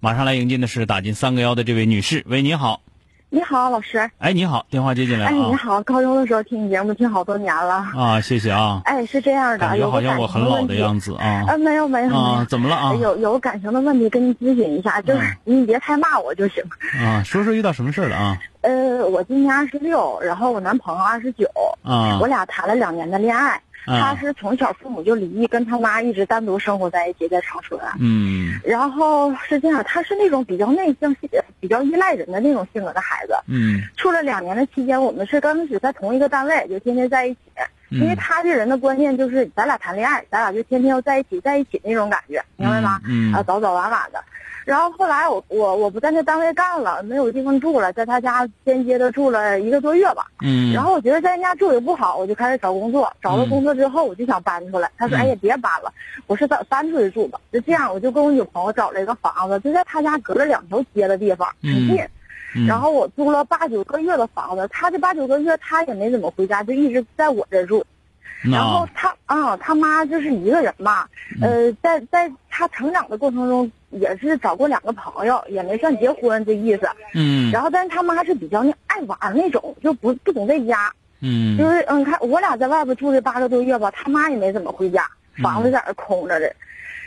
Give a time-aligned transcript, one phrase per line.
[0.00, 2.80] 马上来迎接的是打进三个幺的这位女士，喂，你好，
[3.30, 4.08] 你好，老师。
[4.18, 5.46] 哎，你好，电话接进来哎，啊。
[5.48, 7.84] 你好，高中的时候听你节目听好多年了。
[7.96, 11.16] 啊，谢谢啊，哎，是这样的，感觉有个好像我很老的样子。
[11.16, 12.94] 啊啊，没有没有没啊，有，怎么了啊？
[12.94, 16.62] 有有感情的问题跟您咨询一下，就是嗯你别太骂我就行。
[17.00, 18.38] 啊，说说遇到什么事儿了啊？
[18.60, 21.44] 呃，我今年二十六，然后我男朋友二十九，
[21.82, 23.60] 啊我俩谈了两年的恋爱。
[23.86, 27.80] 他啊，是从小父母就离异，跟他妈一直单独生活在一起，在长春。
[28.00, 31.14] 嗯然后是这样，他是那种比较内向、
[31.60, 33.34] 比较依赖人的那种性格的孩子。
[33.46, 37.40] 嗯处了两年的期间，我们是刚开始在同一个单位，就天天在一起。
[37.90, 43.00] 因为嗯他这人的观念就是，咱俩谈恋爱，咱俩就天天要在一起，在一起那种感觉，明白吗？
[43.08, 44.22] 嗯啊，早早晚晚的。
[44.68, 50.26] 然后后来我我我不在那单位干了，没有地方住了，在他家间接的住了一个多月吧。
[50.42, 53.10] 嗯，然后我觉得在人家住也不好，我就开始找工作。
[53.22, 54.90] 找了工作之后，我就想搬出来。
[54.98, 55.90] 他说：“嗯哎呀，别搬了，
[56.26, 61.96] 我说咱搬出去住吧。”就这样，我就跟我女朋友找了一个房子，就在他家隔了两条街的地方，很嗯近。
[62.56, 67.82] 嗯然后我租了八九个月的房子，他这八九个月他也没怎么回家，就一直在我这住。
[68.42, 71.06] 然后他啊，他妈就是一个人嘛，
[71.40, 76.88] 呃，在在他成长的过程中，也是找过两个朋友，也没算结婚这意思。
[77.14, 85.04] 嗯然后，但是他妈是比较那爱玩那种，就不不总在家，嗯就是嗯，看我俩在外边住这八个多月吧，他妈也没怎么回家，
[85.36, 86.54] 嗯房子在那空着的。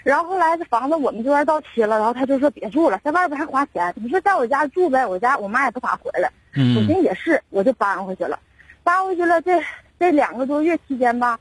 [0.03, 3.93] 然后后来这房子我们这边到期了，然后他就说别住了，在外边还花钱。
[3.97, 6.27] 你说在我家住呗，我家我妈也不咋回来。
[6.55, 8.39] 我嗯寻思也是，我就搬回去了。
[8.83, 9.61] 搬回去了这
[9.99, 11.39] 这两个多月期间吧，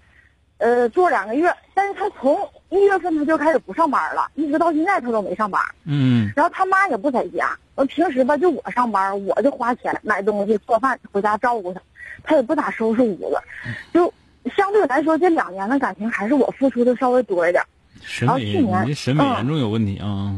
[0.61, 2.39] 呃，做两个月，但是他从
[2.69, 5.61] 一月份他就开始不上班了，一直到现在他都没上班。
[5.85, 11.81] 嗯然后他妈也不在家，我平时吧就我上班，我就花钱买东西做饭回家照顾他，
[12.23, 13.41] 他也不咋收拾屋子，
[13.93, 14.13] 就
[14.55, 17.65] 相对来说这两年的感情还是我付出的稍微多一点。
[18.03, 20.35] 审美，然后去年你这审美嗯严重有问题啊！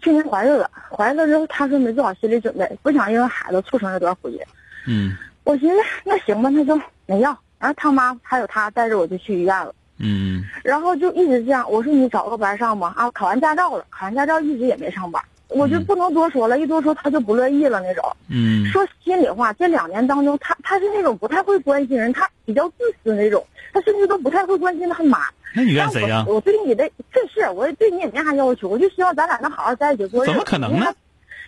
[0.00, 4.40] 去年怀孕了，怀孕了之后他说没做好心理准备，不想因为孩子促成这段婚姻。
[4.86, 7.36] 嗯我寻思那行吧，那就没要。
[7.58, 11.70] 然后他妈还有他带着我就去医院了，嗯然后就一直这样。
[11.70, 18.04] 我说你找个班上吧，啊，考完驾照了，考完驾照一直也没上班，我就嗯不能多说了，一多说他就不乐意了那种。
[18.28, 25.20] 嗯说心里话，这两年当中，他他是那种不太会关心人，他比较自私那种，他甚至都不太会关心他妈。
[25.54, 26.26] 那你怨谁呀但？
[26.26, 30.32] 我我对你的这是我对你也没啥要求，我就希望咱俩能好好在一起过日子。
[30.32, 30.92] 怎么可能呢？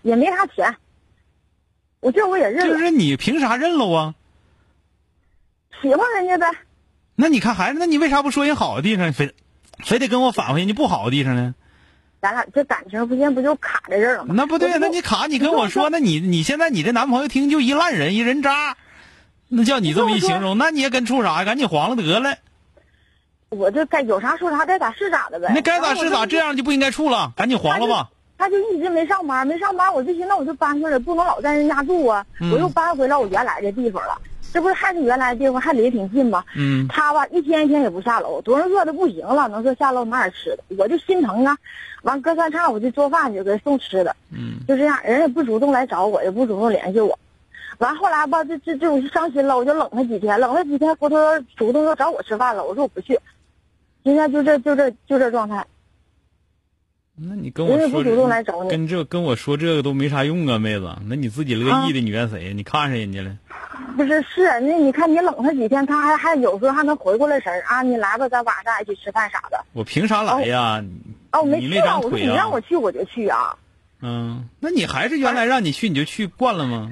[0.02, 0.75] 也没啥钱，
[2.00, 4.14] 我这我也认了，就是你凭啥认了啊？
[5.82, 6.58] 喜欢人家呗。
[7.14, 9.34] 那你看孩子，那你为啥不说人好的地方，非
[9.84, 11.54] 非得跟我返回人家不好的地方呢？
[12.20, 14.34] 咱俩这感情不现在不就卡在这儿了吗？
[14.36, 18.76] 那不对，那你卡，你跟我说，那你你现在你这男朋友听就一烂人，一人渣，
[19.48, 21.44] 那叫你这么一形容，那你也跟处啥呀？
[21.44, 22.36] 赶紧黄了得了，
[23.50, 25.52] 我这该有啥说啥，该咋是咋的呗。
[25.54, 28.10] 那该咋是咋，这样就不应该处了，赶紧黄了吧。
[28.36, 32.26] 他就一直没上班，没上班，我就寻思那我就搬回来，不能老在人家住啊。
[32.40, 34.20] 嗯我又搬回来我原来的地方了，
[34.53, 36.44] 这不是还是原来的地方，还离得挺近吗？
[36.56, 41.56] 嗯他吧一天一天也不下楼，多人饿的不行了，能说下楼买点吃的，我就心疼啊。
[42.03, 47.19] 完隔三差五就做饭去给他送吃的，嗯就这样，人也不主动来找我，也不主动联系我。
[47.78, 51.17] 完后来吧，这这这我就伤心了，我就冷他几天，冷了几天，回头
[51.56, 53.19] 主动又找我吃饭了，我说我不去。
[54.05, 55.67] 现在就这就这就这状态，
[57.17, 58.70] 那你跟我说人也不主动来找你。
[58.70, 60.96] 跟这跟我说这个都没啥用啊，妹子。
[61.08, 62.52] 那你自己乐意的，你怨谁呀？
[62.55, 63.37] 你看上人家了？
[63.96, 69.64] 不是是，那你看你冷他几天，他还还有时候还能回过来神儿啊，你来吧，咱晚上一起吃饭啥的。
[69.72, 70.84] 我凭啥来呀？
[71.32, 73.56] 哦，我没去啊，我说你让我去我就去啊。
[74.00, 76.90] 嗯，那你还是原来让你去你就去惯了吗？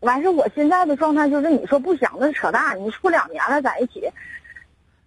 [0.00, 4.10] 完事，我现在的状态就是，你说不想那扯淡，你处两年了在一起，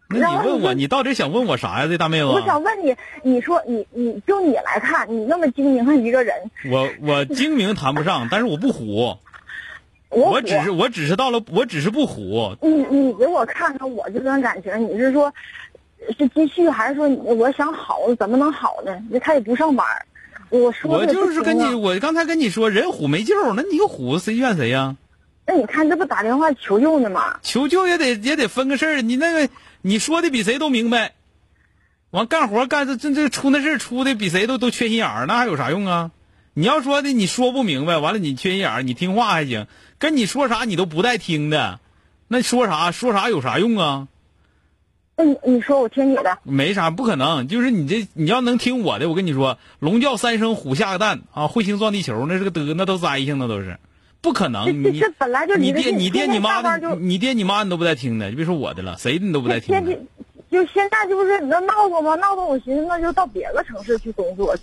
[0.07, 1.87] 那你问我，你到底想问我啥呀？
[1.87, 6.35] 这大妹子，我想问你，你说你你就你来看，你那么精明的一个人，
[6.69, 9.17] 我我精明谈不上，但是我不虎，
[10.13, 12.55] 我我只是我只是到了，我只是不虎。
[12.61, 15.33] 你你给我看看我这段感情，你是说
[16.17, 19.19] 是继续，还是说你我想好怎么能好呢？
[19.19, 19.85] 他也不上班，
[20.49, 24.95] 我说我的就是跟你，我刚才跟你说，人虎没救，那你虎谁怨谁呀？
[25.45, 27.39] 那你看这不打电话求救呢吗？
[27.41, 29.49] 求救也得也得分个事儿，你那个
[29.81, 31.13] 你说的比谁都明白，
[32.11, 36.11] 完干活干这这这出那事儿出的比谁都都缺心眼儿，那还有啥用啊？
[36.55, 39.67] 你要说的你说不明白，完了你缺心眼儿，你听话还行，
[39.97, 41.79] 跟你说啥你都不带听的，
[42.27, 44.07] 那说啥说啥有啥用啊？
[45.15, 47.47] 那你你说我听你的，没啥，不可能。
[47.47, 53.77] 就是你这，你要能听我的，我跟你说，龙叫三声，虎下个蛋啊，彗星撞地球，那是个德，那都灾性，那都是，
[54.21, 54.65] 不可能。
[54.65, 59.99] 这这你这本来就你爹、你爹、你妈的，你爹、你妈你都不带听的，就别说我的了，谁的你都不带听的。
[60.51, 64.55] 就现在就是你那闹腾吧，闹腾我寻思那就到别的城市去工作，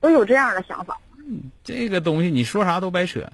[0.00, 0.96] 都有这样的想法。
[1.64, 3.28] 这个东西你说啥都白扯。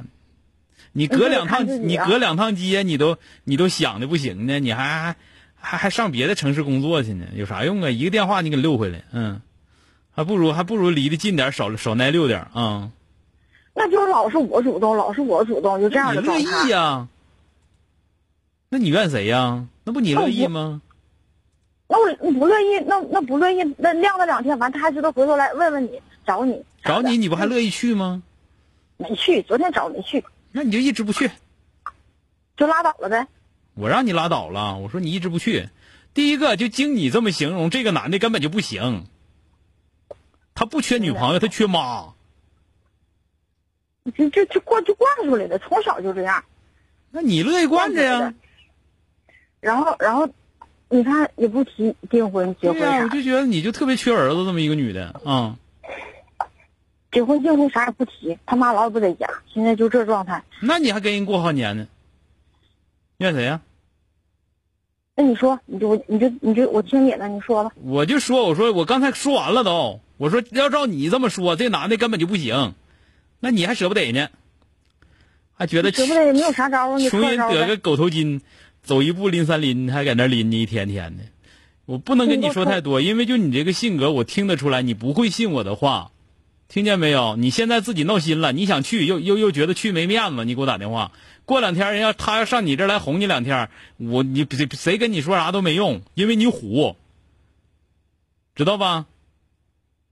[0.93, 5.17] 你隔两趟，你隔两趟街，你都你都想的不行呢，你还还
[5.56, 7.91] 还还上别的城市工作去呢，有啥用啊？
[7.91, 9.41] 一个电话你给溜回来，嗯，
[10.12, 12.52] 还不如还不如离得近点，少少挨溜点啊。
[12.55, 12.93] 嗯
[13.76, 16.69] 那就老是我主动，老是我主动，就这样你乐的状态。
[16.69, 17.08] 意呀、
[18.69, 20.81] 那你怨谁呀、那不你乐意吗？
[21.88, 28.23] 那我不乐意，那那不乐意，那晾了两天，完他还知道回头来问问你，找你，找你你不还乐意去吗？
[28.97, 31.31] 没去，昨天找没去，那你就一直不去。
[32.56, 33.26] 就拉倒了呗。
[33.75, 35.69] 我让你拉倒了，我说你一直不去。
[36.15, 39.06] 第一个就经你这么形容，这个男的根本就不行。
[40.55, 42.15] 他不缺女朋友，他缺妈。
[44.17, 46.44] 就就就惯就惯出来的，从小就这样。
[47.11, 48.35] 那你乐意惯着呀？
[49.61, 50.29] 然后然后，
[50.91, 55.56] 你看也不提订婚结婚对呀、就觉得你就特别缺儿子这么一个女的啊、
[57.15, 60.43] 结婚订婚啥也不提，他妈老也不在家，现在就这状态。
[60.61, 61.87] 那你还跟人过好年呢？
[63.19, 63.61] 怨谁呀、
[65.15, 67.71] 那你说，你就你就你就我听你的，你说吧。
[67.85, 72.75] 我就说，我说我刚才说完了都，我说要照你这么说，这男的根本就不行，
[73.39, 74.29] 那你还舍不得呢？
[75.57, 77.21] 还觉得舍不得也没有啥招啊，你穷。
[77.21, 78.43] 人得个狗头金，
[78.83, 81.23] 走一步拎三拎，还搁那拎呢，一天天的。
[81.87, 86.11] 我不能跟你说太多，因为就你这个性格，我听得出来，你不会信我的话，
[86.69, 87.37] 听见没有？
[87.37, 91.13] 你现在自己闹心了，你想去，又又又觉得去没面子，你给我打电话。
[91.45, 93.69] 过两天人要他要上你这儿来哄你两天，
[93.99, 96.97] 我你谁谁跟你说啥都没用，因为你虎，
[98.55, 99.07] 知道吧？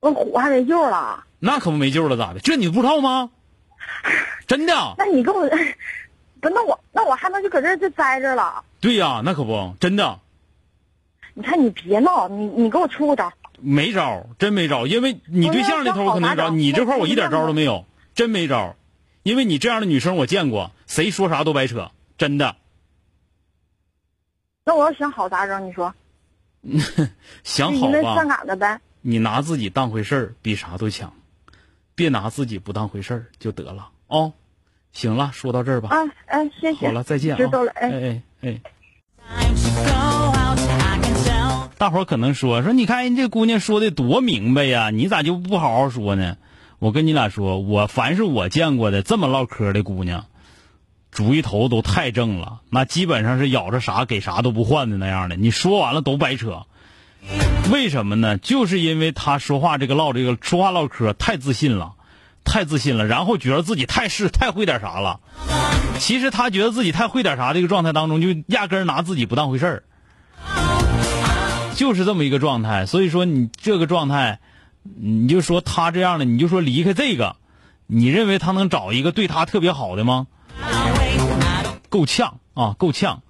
[0.00, 2.40] 我虎还没救了，那可不没救了，咋的？
[2.40, 3.30] 这你不知道吗？
[4.46, 4.94] 真的？
[4.98, 5.48] 那你跟我，
[6.40, 8.62] 不，那我那我还能就搁这儿就栽着了？
[8.80, 10.20] 对呀，那可不，真的。
[11.34, 13.32] 你看你别闹，你你给我出个招。
[13.62, 18.76] 没招儿，真没招儿，因为你对象那头我可能有招儿，你这块儿我一点招儿都没有，真没招儿。
[19.22, 22.56] 因为你这样的女生我见过，谁说啥都白扯，真的。
[24.64, 25.66] 那我要想好咋整？
[25.66, 25.94] 你说，
[27.44, 28.80] 想好吧，赶的呗。
[29.00, 31.12] 你拿自己当回事儿比啥都强，
[31.94, 34.32] 别拿自己不当回事儿就得了哦。
[34.92, 36.86] 行了，说到这儿吧，啊，哎，谢谢。
[36.86, 37.38] 好了，再见啊。
[37.38, 37.90] 知道了，哎。
[37.90, 38.60] 哎哎
[39.28, 39.71] 哎。
[41.82, 46.36] 大伙儿可能说说，你看人这姑娘说的多明白呀，你咋就不好好说呢？
[46.78, 50.26] 我跟你俩说，我凡是我见过的这么唠嗑的姑娘，
[51.10, 55.34] 主意头都太正了，那基本上是咬着啥给啥都不换的那样的。
[55.34, 56.66] 你说完了都白扯，
[57.72, 58.38] 为什么呢？
[58.38, 61.94] 就是因为她说话这个唠这个说话唠嗑太自信了，
[62.44, 65.18] 太自信了，然后觉得自己太是太会点啥了。
[65.98, 69.82] 其实她觉得自己太会点啥这个状态当中，就压根拿自己不当回事儿。
[71.82, 72.86] 就是这么一个状态。
[72.86, 74.38] 所以说你这个状态，
[74.84, 77.34] 你就说他这样的，你就说离开这个，
[77.88, 80.28] 你认为他能找一个对他特别好的吗？
[81.88, 83.22] 够呛啊，够呛。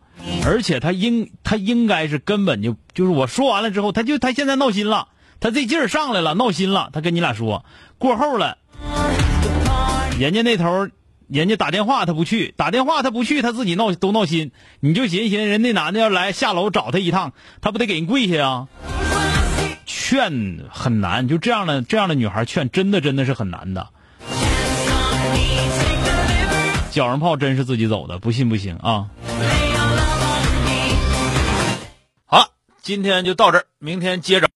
[0.44, 5.08] 而且他应他应该是根本就就是我说完了之后，他就他现在闹心了，
[5.40, 6.90] 他这劲儿上来了，闹心了。
[6.92, 7.64] 他跟你俩说
[7.96, 8.58] 过后了，
[10.18, 10.90] 人家那头
[11.28, 14.52] 人家打电话他不去，打电话他不去，他自己闹都闹心。
[14.80, 18.68] 你就寻思寻思，人那男的要来下楼找他一趟，他不得给人跪下呀？
[19.86, 23.88] 劝很难，就这样的这样的女孩劝真的真的是很难的。
[26.90, 29.06] 脚上泡真是自己走的，不信不行啊！
[32.26, 32.48] 好了，
[32.82, 34.48] 今天就到这儿，明天接着。